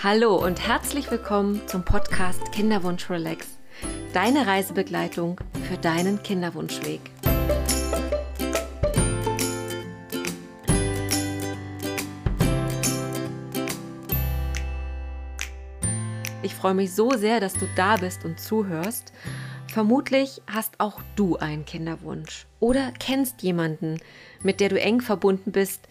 [0.00, 3.48] Hallo und herzlich willkommen zum Podcast Kinderwunsch Relax,
[4.12, 7.00] deine Reisebegleitung für deinen Kinderwunschweg.
[16.44, 19.12] Ich freue mich so sehr, dass du da bist und zuhörst.
[19.68, 24.00] Vermutlich hast auch du einen Kinderwunsch oder kennst jemanden,
[24.42, 25.88] mit der du eng verbunden bist,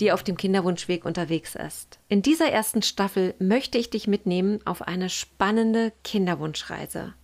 [0.00, 2.00] die auf dem Kinderwunschweg unterwegs ist.
[2.08, 7.14] In dieser ersten Staffel möchte ich dich mitnehmen auf eine spannende Kinderwunschreise.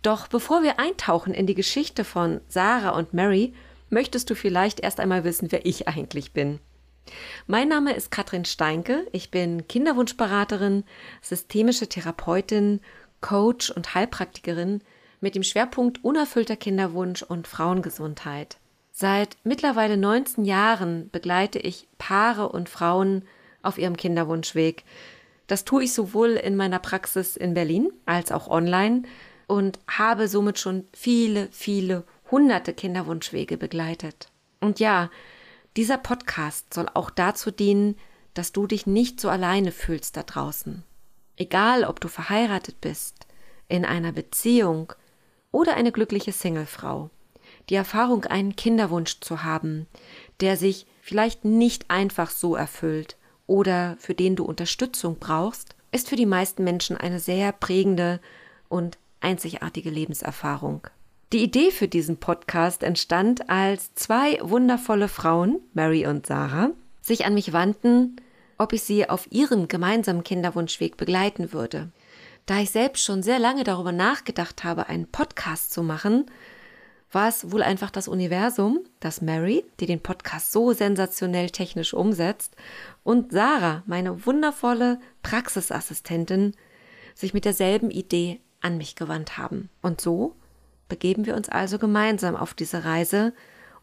[0.00, 3.52] Doch bevor wir eintauchen in die Geschichte von Sarah und Mary,
[3.90, 6.60] möchtest du vielleicht erst einmal wissen, wer ich eigentlich bin.
[7.46, 10.84] Mein Name ist Katrin Steinke, ich bin Kinderwunschberaterin,
[11.20, 12.80] systemische Therapeutin,
[13.20, 14.82] Coach und Heilpraktikerin
[15.22, 18.58] mit dem Schwerpunkt unerfüllter Kinderwunsch und Frauengesundheit.
[18.90, 23.24] Seit mittlerweile 19 Jahren begleite ich Paare und Frauen
[23.62, 24.84] auf ihrem Kinderwunschweg.
[25.46, 29.04] Das tue ich sowohl in meiner Praxis in Berlin als auch online
[29.46, 34.28] und habe somit schon viele, viele hunderte Kinderwunschwege begleitet.
[34.60, 35.10] Und ja,
[35.76, 37.96] dieser Podcast soll auch dazu dienen,
[38.34, 40.82] dass du dich nicht so alleine fühlst da draußen.
[41.36, 43.26] Egal, ob du verheiratet bist,
[43.68, 44.92] in einer Beziehung
[45.52, 47.10] oder eine glückliche Singlefrau
[47.68, 49.86] die Erfahrung, einen Kinderwunsch zu haben,
[50.40, 56.16] der sich vielleicht nicht einfach so erfüllt oder für den du Unterstützung brauchst, ist für
[56.16, 58.20] die meisten Menschen eine sehr prägende
[58.68, 60.86] und einzigartige Lebenserfahrung.
[61.32, 67.34] Die Idee für diesen Podcast entstand, als zwei wundervolle Frauen, Mary und Sarah, sich an
[67.34, 68.16] mich wandten,
[68.58, 71.90] ob ich sie auf ihrem gemeinsamen Kinderwunschweg begleiten würde.
[72.46, 76.26] Da ich selbst schon sehr lange darüber nachgedacht habe, einen Podcast zu machen,
[77.12, 82.56] war es wohl einfach das Universum, das Mary, die den Podcast so sensationell technisch umsetzt,
[83.04, 86.54] und Sarah, meine wundervolle Praxisassistentin,
[87.14, 89.68] sich mit derselben Idee an mich gewandt haben.
[89.82, 90.34] Und so
[90.88, 93.34] begeben wir uns also gemeinsam auf diese Reise,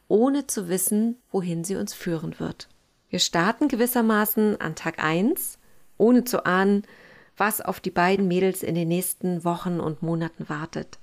[0.07, 2.67] ohne zu wissen, wohin sie uns führen wird.
[3.09, 5.59] Wir starten gewissermaßen an Tag 1,
[5.97, 6.83] ohne zu ahnen,
[7.39, 10.99] was auf die beiden Mädels in den nächsten Wochen und Monaten wartet.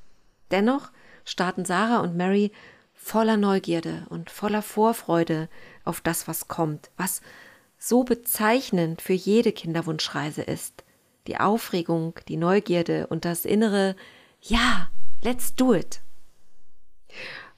[0.51, 0.91] Dennoch
[1.25, 2.53] starten Sarah und Mary
[2.95, 5.49] voller Neugierde und voller Vorfreude
[5.85, 7.21] auf das, was kommt, was
[7.79, 10.85] so bezeichnend für jede Kinderwunschreise ist.
[11.27, 13.97] Die Aufregung, die Neugierde und das innere
[14.41, 14.91] Ja,
[15.23, 16.01] let's do it.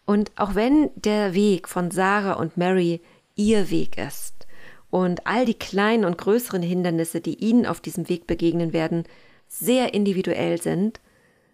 [0.06, 3.02] Und auch wenn der Weg von Sarah und Mary
[3.34, 4.38] ihr Weg ist
[4.90, 9.04] und all die kleinen und größeren Hindernisse, die ihnen auf diesem Weg begegnen werden,
[9.48, 11.00] sehr individuell sind,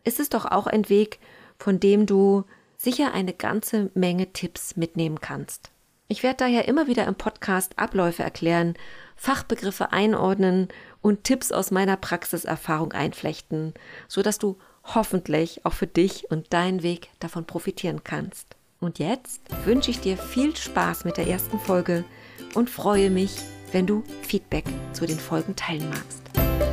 [0.05, 1.19] ist es doch auch ein Weg,
[1.59, 2.45] von dem du
[2.77, 5.71] sicher eine ganze Menge Tipps mitnehmen kannst.
[6.07, 8.75] Ich werde daher immer wieder im Podcast Abläufe erklären,
[9.17, 10.69] Fachbegriffe einordnen
[11.01, 13.73] und Tipps aus meiner Praxiserfahrung einflechten,
[14.07, 18.55] so dass du hoffentlich auch für dich und deinen Weg davon profitieren kannst.
[18.81, 22.05] Und jetzt wünsche ich dir viel Spaß mit der ersten Folge
[22.55, 23.37] und freue mich,
[23.73, 26.64] wenn du Feedback zu den Folgen teilen magst.